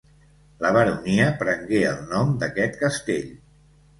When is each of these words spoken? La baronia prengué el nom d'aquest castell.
La 0.63 0.71
baronia 0.77 1.27
prengué 1.41 1.83
el 1.91 2.01
nom 2.15 2.33
d'aquest 2.45 2.81
castell. 2.83 3.31